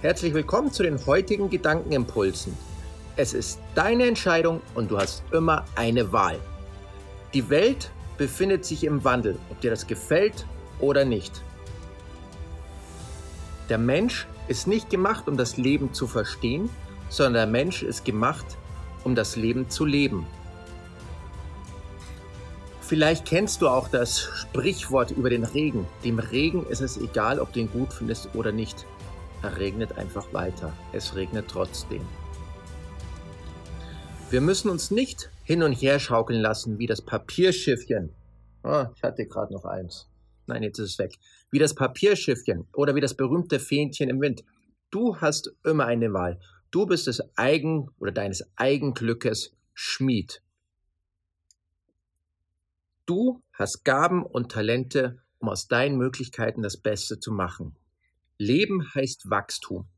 Herzlich 0.00 0.32
willkommen 0.32 0.70
zu 0.70 0.84
den 0.84 1.04
heutigen 1.06 1.50
Gedankenimpulsen. 1.50 2.56
Es 3.16 3.34
ist 3.34 3.58
deine 3.74 4.06
Entscheidung 4.06 4.60
und 4.76 4.92
du 4.92 4.96
hast 4.96 5.24
immer 5.32 5.64
eine 5.74 6.12
Wahl. 6.12 6.38
Die 7.34 7.50
Welt 7.50 7.90
befindet 8.16 8.64
sich 8.64 8.84
im 8.84 9.02
Wandel, 9.02 9.36
ob 9.50 9.60
dir 9.60 9.72
das 9.72 9.88
gefällt 9.88 10.46
oder 10.78 11.04
nicht. 11.04 11.42
Der 13.68 13.78
Mensch 13.78 14.28
ist 14.46 14.68
nicht 14.68 14.88
gemacht, 14.88 15.26
um 15.26 15.36
das 15.36 15.56
Leben 15.56 15.92
zu 15.92 16.06
verstehen, 16.06 16.70
sondern 17.08 17.34
der 17.34 17.46
Mensch 17.48 17.82
ist 17.82 18.04
gemacht, 18.04 18.46
um 19.02 19.16
das 19.16 19.34
Leben 19.34 19.68
zu 19.68 19.84
leben. 19.84 20.28
Vielleicht 22.82 23.26
kennst 23.26 23.62
du 23.62 23.68
auch 23.68 23.88
das 23.88 24.20
Sprichwort 24.20 25.10
über 25.10 25.28
den 25.28 25.42
Regen. 25.42 25.88
Dem 26.04 26.20
Regen 26.20 26.64
ist 26.68 26.82
es 26.82 26.96
egal, 26.98 27.40
ob 27.40 27.52
du 27.52 27.58
ihn 27.58 27.72
gut 27.72 27.92
findest 27.92 28.28
oder 28.34 28.52
nicht. 28.52 28.86
Regnet 29.42 29.96
einfach 29.96 30.32
weiter. 30.32 30.72
Es 30.92 31.14
regnet 31.14 31.46
trotzdem. 31.48 32.06
Wir 34.30 34.40
müssen 34.40 34.68
uns 34.68 34.90
nicht 34.90 35.30
hin 35.44 35.62
und 35.62 35.72
her 35.72 35.98
schaukeln 35.98 36.40
lassen 36.40 36.78
wie 36.78 36.86
das 36.86 37.00
Papierschiffchen. 37.00 38.12
Oh, 38.62 38.84
ich 38.94 39.02
hatte 39.02 39.26
gerade 39.26 39.52
noch 39.54 39.64
eins. 39.64 40.06
Nein, 40.46 40.62
jetzt 40.62 40.78
ist 40.78 40.90
es 40.92 40.98
weg. 40.98 41.18
Wie 41.50 41.58
das 41.58 41.74
Papierschiffchen 41.74 42.66
oder 42.74 42.94
wie 42.94 43.00
das 43.00 43.14
berühmte 43.14 43.58
Fähnchen 43.58 44.10
im 44.10 44.20
Wind. 44.20 44.44
Du 44.90 45.16
hast 45.16 45.52
immer 45.64 45.86
eine 45.86 46.12
Wahl. 46.12 46.38
Du 46.70 46.86
bist 46.86 47.06
des 47.06 47.22
Eigen 47.36 47.88
oder 47.98 48.12
deines 48.12 48.44
Eigenglückes 48.56 49.52
Schmied. 49.72 50.42
Du 53.06 53.42
hast 53.54 53.84
Gaben 53.84 54.22
und 54.26 54.52
Talente, 54.52 55.22
um 55.38 55.48
aus 55.48 55.68
deinen 55.68 55.96
Möglichkeiten 55.96 56.62
das 56.62 56.76
Beste 56.76 57.20
zu 57.20 57.32
machen. 57.32 57.76
Leben 58.38 58.94
heißt 58.94 59.28
Wachstum. 59.30 59.88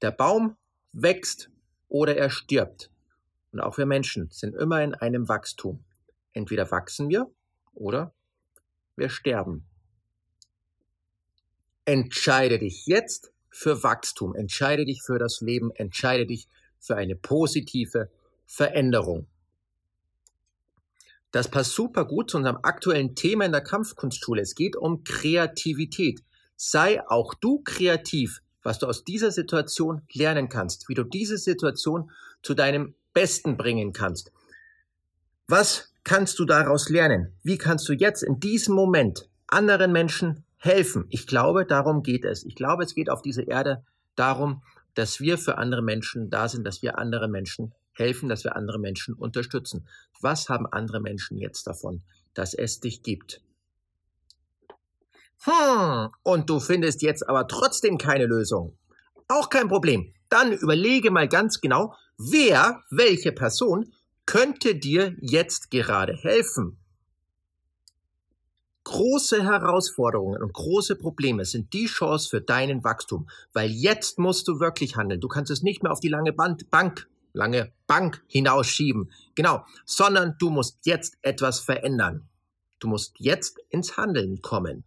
Der 0.00 0.12
Baum 0.12 0.56
wächst 0.92 1.50
oder 1.88 2.16
er 2.16 2.30
stirbt. 2.30 2.90
Und 3.52 3.60
auch 3.60 3.76
wir 3.76 3.86
Menschen 3.86 4.30
sind 4.30 4.54
immer 4.54 4.82
in 4.82 4.94
einem 4.94 5.28
Wachstum. 5.28 5.84
Entweder 6.32 6.70
wachsen 6.70 7.08
wir 7.08 7.30
oder 7.74 8.14
wir 8.96 9.10
sterben. 9.10 9.66
Entscheide 11.84 12.58
dich 12.58 12.86
jetzt 12.86 13.32
für 13.50 13.82
Wachstum, 13.82 14.34
entscheide 14.34 14.84
dich 14.84 15.02
für 15.02 15.18
das 15.18 15.40
Leben, 15.40 15.70
entscheide 15.72 16.26
dich 16.26 16.48
für 16.78 16.96
eine 16.96 17.16
positive 17.16 18.10
Veränderung. 18.46 19.26
Das 21.32 21.50
passt 21.50 21.72
super 21.72 22.04
gut 22.04 22.30
zu 22.30 22.36
unserem 22.36 22.58
aktuellen 22.62 23.14
Thema 23.14 23.46
in 23.46 23.52
der 23.52 23.62
Kampfkunstschule. 23.62 24.42
Es 24.42 24.54
geht 24.54 24.76
um 24.76 25.02
Kreativität. 25.02 26.22
Sei 26.64 27.04
auch 27.08 27.34
du 27.34 27.60
kreativ, 27.64 28.40
was 28.62 28.78
du 28.78 28.86
aus 28.86 29.02
dieser 29.02 29.32
Situation 29.32 30.02
lernen 30.12 30.48
kannst, 30.48 30.88
wie 30.88 30.94
du 30.94 31.02
diese 31.02 31.36
Situation 31.36 32.12
zu 32.40 32.54
deinem 32.54 32.94
Besten 33.12 33.56
bringen 33.56 33.92
kannst. 33.92 34.30
Was 35.48 35.92
kannst 36.04 36.38
du 36.38 36.44
daraus 36.44 36.88
lernen? 36.88 37.36
Wie 37.42 37.58
kannst 37.58 37.88
du 37.88 37.94
jetzt 37.94 38.22
in 38.22 38.38
diesem 38.38 38.76
Moment 38.76 39.28
anderen 39.48 39.90
Menschen 39.90 40.44
helfen? 40.56 41.06
Ich 41.08 41.26
glaube, 41.26 41.66
darum 41.66 42.04
geht 42.04 42.24
es. 42.24 42.44
Ich 42.44 42.54
glaube, 42.54 42.84
es 42.84 42.94
geht 42.94 43.10
auf 43.10 43.22
dieser 43.22 43.48
Erde 43.48 43.84
darum, 44.14 44.62
dass 44.94 45.18
wir 45.18 45.38
für 45.38 45.58
andere 45.58 45.82
Menschen 45.82 46.30
da 46.30 46.48
sind, 46.48 46.64
dass 46.64 46.80
wir 46.80 46.96
andere 46.96 47.26
Menschen 47.26 47.74
helfen, 47.90 48.28
dass 48.28 48.44
wir 48.44 48.54
andere 48.54 48.78
Menschen 48.78 49.14
unterstützen. 49.14 49.88
Was 50.20 50.48
haben 50.48 50.66
andere 50.68 51.00
Menschen 51.00 51.38
jetzt 51.38 51.66
davon, 51.66 52.04
dass 52.34 52.54
es 52.54 52.78
dich 52.78 53.02
gibt? 53.02 53.42
Hm, 55.44 56.10
und 56.22 56.48
du 56.48 56.60
findest 56.60 57.02
jetzt 57.02 57.28
aber 57.28 57.48
trotzdem 57.48 57.98
keine 57.98 58.26
Lösung. 58.26 58.76
Auch 59.28 59.48
kein 59.50 59.68
Problem. 59.68 60.12
Dann 60.28 60.52
überlege 60.52 61.10
mal 61.10 61.28
ganz 61.28 61.60
genau, 61.60 61.94
wer, 62.16 62.82
welche 62.90 63.32
Person 63.32 63.92
könnte 64.24 64.74
dir 64.76 65.16
jetzt 65.20 65.70
gerade 65.70 66.14
helfen. 66.14 66.78
Große 68.84 69.44
Herausforderungen 69.44 70.42
und 70.42 70.52
große 70.52 70.96
Probleme 70.96 71.44
sind 71.44 71.72
die 71.72 71.86
Chance 71.86 72.28
für 72.28 72.40
deinen 72.40 72.82
Wachstum, 72.82 73.28
weil 73.52 73.70
jetzt 73.70 74.18
musst 74.18 74.48
du 74.48 74.58
wirklich 74.58 74.96
handeln. 74.96 75.20
Du 75.20 75.28
kannst 75.28 75.50
es 75.50 75.62
nicht 75.62 75.82
mehr 75.82 75.92
auf 75.92 76.00
die 76.00 76.08
lange 76.08 76.32
Band, 76.32 76.70
Bank 76.70 77.08
lange 77.32 77.72
Bank 77.86 78.22
hinausschieben. 78.26 79.10
Genau, 79.34 79.64
sondern 79.84 80.36
du 80.38 80.50
musst 80.50 80.78
jetzt 80.84 81.16
etwas 81.22 81.60
verändern. 81.60 82.28
Du 82.78 82.88
musst 82.88 83.14
jetzt 83.18 83.58
ins 83.70 83.96
Handeln 83.96 84.42
kommen. 84.42 84.84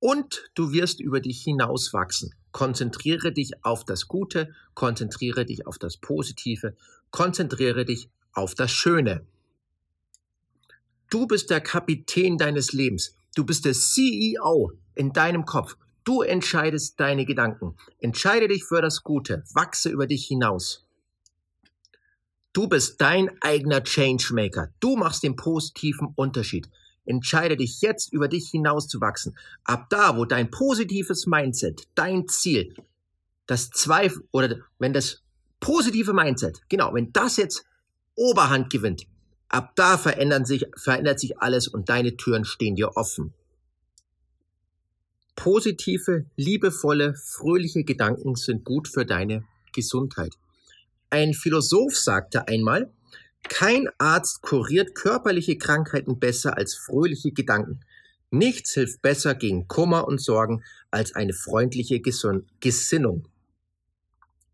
Und 0.00 0.50
du 0.54 0.72
wirst 0.72 1.00
über 1.00 1.20
dich 1.20 1.42
hinauswachsen. 1.42 2.34
Konzentriere 2.52 3.32
dich 3.32 3.64
auf 3.64 3.84
das 3.84 4.08
Gute, 4.08 4.52
konzentriere 4.74 5.44
dich 5.44 5.66
auf 5.66 5.78
das 5.78 5.96
Positive, 5.96 6.76
konzentriere 7.10 7.84
dich 7.84 8.08
auf 8.32 8.54
das 8.54 8.70
Schöne. 8.70 9.26
Du 11.10 11.26
bist 11.26 11.50
der 11.50 11.60
Kapitän 11.60 12.36
deines 12.36 12.72
Lebens. 12.72 13.14
Du 13.34 13.44
bist 13.44 13.64
der 13.64 13.72
CEO 13.72 14.72
in 14.94 15.12
deinem 15.12 15.44
Kopf. 15.44 15.76
Du 16.04 16.22
entscheidest 16.22 17.00
deine 17.00 17.24
Gedanken. 17.24 17.76
Entscheide 17.98 18.48
dich 18.48 18.64
für 18.64 18.80
das 18.80 19.02
Gute. 19.02 19.44
Wachse 19.52 19.90
über 19.90 20.06
dich 20.06 20.26
hinaus. 20.26 20.86
Du 22.52 22.66
bist 22.66 23.00
dein 23.00 23.30
eigener 23.40 23.82
Changemaker. 23.82 24.70
Du 24.80 24.96
machst 24.96 25.22
den 25.22 25.36
positiven 25.36 26.08
Unterschied. 26.16 26.68
Entscheide 27.08 27.56
dich 27.56 27.80
jetzt 27.80 28.12
über 28.12 28.28
dich 28.28 28.50
hinaus 28.50 28.86
zu 28.86 29.00
wachsen. 29.00 29.34
Ab 29.64 29.86
da, 29.88 30.18
wo 30.18 30.26
dein 30.26 30.50
positives 30.50 31.26
Mindset, 31.26 31.88
dein 31.94 32.28
Ziel, 32.28 32.74
das 33.46 33.70
Zweifel 33.70 34.28
oder 34.30 34.58
wenn 34.78 34.92
das 34.92 35.22
positive 35.58 36.12
Mindset, 36.12 36.60
genau, 36.68 36.92
wenn 36.92 37.10
das 37.12 37.38
jetzt 37.38 37.64
Oberhand 38.14 38.68
gewinnt, 38.68 39.06
ab 39.48 39.72
da 39.74 39.96
verändern 39.96 40.44
sich, 40.44 40.66
verändert 40.76 41.18
sich 41.18 41.38
alles 41.38 41.66
und 41.66 41.88
deine 41.88 42.16
Türen 42.18 42.44
stehen 42.44 42.76
dir 42.76 42.96
offen. 42.96 43.32
Positive, 45.34 46.26
liebevolle, 46.36 47.14
fröhliche 47.14 47.84
Gedanken 47.84 48.34
sind 48.34 48.64
gut 48.64 48.86
für 48.86 49.06
deine 49.06 49.44
Gesundheit. 49.72 50.34
Ein 51.08 51.32
Philosoph 51.32 51.96
sagte 51.96 52.48
einmal, 52.48 52.92
kein 53.42 53.88
Arzt 53.98 54.42
kuriert 54.42 54.94
körperliche 54.94 55.58
Krankheiten 55.58 56.18
besser 56.18 56.56
als 56.56 56.74
fröhliche 56.74 57.32
Gedanken. 57.32 57.80
Nichts 58.30 58.74
hilft 58.74 59.00
besser 59.00 59.34
gegen 59.34 59.68
Kummer 59.68 60.06
und 60.06 60.20
Sorgen 60.20 60.62
als 60.90 61.14
eine 61.14 61.32
freundliche 61.32 62.00
Gesinnung. 62.00 63.28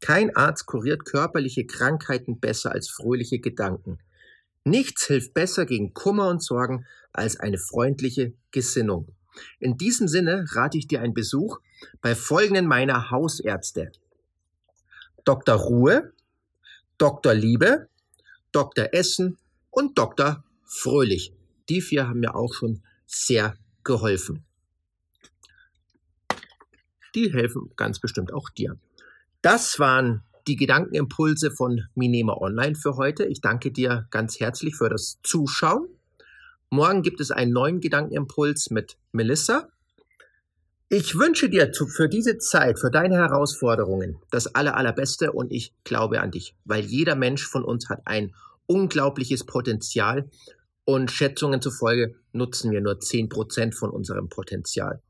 Kein 0.00 0.34
Arzt 0.36 0.66
kuriert 0.66 1.04
körperliche 1.04 1.64
Krankheiten 1.64 2.40
besser 2.40 2.72
als 2.72 2.90
fröhliche 2.90 3.38
Gedanken. 3.38 3.98
Nichts 4.64 5.06
hilft 5.06 5.32
besser 5.32 5.64
gegen 5.64 5.94
Kummer 5.94 6.28
und 6.28 6.42
Sorgen 6.42 6.86
als 7.12 7.40
eine 7.40 7.58
freundliche 7.58 8.34
Gesinnung. 8.50 9.08
In 9.58 9.78
diesem 9.78 10.08
Sinne 10.08 10.44
rate 10.52 10.76
ich 10.76 10.86
dir 10.86 11.00
einen 11.00 11.14
Besuch 11.14 11.60
bei 12.00 12.14
folgenden 12.14 12.66
meiner 12.66 13.10
Hausärzte. 13.10 13.92
Dr. 15.24 15.54
Ruhe, 15.54 16.12
Dr. 16.98 17.32
Liebe, 17.32 17.88
Dr. 18.52 18.88
Essen 18.92 19.38
und 19.70 19.98
Dr. 19.98 20.44
Fröhlich. 20.64 21.32
Die 21.68 21.80
vier 21.80 22.08
haben 22.08 22.20
mir 22.20 22.34
auch 22.34 22.54
schon 22.54 22.82
sehr 23.06 23.56
geholfen. 23.84 24.44
Die 27.14 27.32
helfen 27.32 27.70
ganz 27.76 27.98
bestimmt 27.98 28.32
auch 28.32 28.48
dir. 28.48 28.78
Das 29.42 29.78
waren 29.78 30.22
die 30.46 30.56
Gedankenimpulse 30.56 31.50
von 31.50 31.82
Minema 31.94 32.34
Online 32.34 32.74
für 32.74 32.96
heute. 32.96 33.24
Ich 33.24 33.40
danke 33.40 33.70
dir 33.70 34.06
ganz 34.10 34.40
herzlich 34.40 34.76
für 34.76 34.88
das 34.88 35.18
Zuschauen. 35.22 35.88
Morgen 36.70 37.02
gibt 37.02 37.20
es 37.20 37.30
einen 37.30 37.52
neuen 37.52 37.80
Gedankenimpuls 37.80 38.70
mit 38.70 38.96
Melissa. 39.12 39.68
Ich 40.94 41.18
wünsche 41.18 41.48
dir 41.48 41.72
für 41.72 42.06
diese 42.06 42.36
Zeit, 42.36 42.78
für 42.78 42.90
deine 42.90 43.16
Herausforderungen 43.16 44.18
das 44.30 44.54
aller, 44.54 44.76
allerbeste 44.76 45.32
und 45.32 45.50
ich 45.50 45.72
glaube 45.84 46.20
an 46.20 46.30
dich, 46.30 46.54
weil 46.66 46.84
jeder 46.84 47.14
Mensch 47.14 47.48
von 47.48 47.64
uns 47.64 47.88
hat 47.88 48.02
ein 48.04 48.34
unglaubliches 48.66 49.44
Potenzial 49.44 50.28
und 50.84 51.10
Schätzungen 51.10 51.62
zufolge 51.62 52.16
nutzen 52.32 52.72
wir 52.72 52.82
nur 52.82 52.96
10% 52.96 53.74
von 53.74 53.88
unserem 53.88 54.28
Potenzial. 54.28 55.00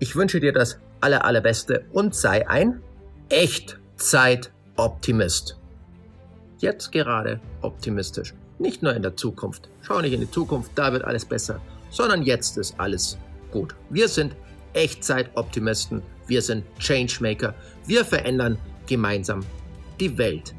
Ich 0.00 0.16
wünsche 0.16 0.40
dir 0.40 0.52
das 0.52 0.80
aller, 1.00 1.24
allerbeste 1.24 1.86
und 1.92 2.16
sei 2.16 2.48
ein 2.48 2.82
Echtzeit-Optimist. 3.28 5.56
Jetzt 6.58 6.90
gerade 6.90 7.40
optimistisch. 7.62 8.34
Nicht 8.58 8.82
nur 8.82 8.92
in 8.92 9.02
der 9.02 9.16
Zukunft. 9.16 9.68
Schau 9.82 10.00
nicht 10.00 10.14
in 10.14 10.20
die 10.20 10.32
Zukunft, 10.32 10.72
da 10.74 10.92
wird 10.92 11.04
alles 11.04 11.24
besser, 11.24 11.60
sondern 11.90 12.24
jetzt 12.24 12.58
ist 12.58 12.74
alles 12.76 13.16
gut. 13.50 13.74
Wir 13.90 14.08
sind 14.08 14.36
Echtzeit-Optimisten, 14.72 16.02
wir 16.26 16.42
sind 16.42 16.64
Changemaker, 16.78 17.54
wir 17.86 18.04
verändern 18.04 18.58
gemeinsam 18.86 19.44
die 19.98 20.16
Welt. 20.16 20.54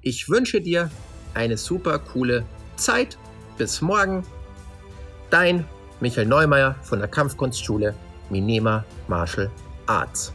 Ich 0.00 0.28
wünsche 0.28 0.60
dir 0.60 0.90
eine 1.34 1.56
super 1.56 1.98
coole 1.98 2.44
Zeit. 2.76 3.18
Bis 3.56 3.80
morgen. 3.80 4.24
Dein 5.30 5.64
Michael 6.00 6.26
Neumeier 6.26 6.74
von 6.82 6.98
der 6.98 7.08
Kampfkunstschule 7.08 7.94
Minema 8.30 8.84
Martial 9.08 9.50
Arts. 9.86 10.32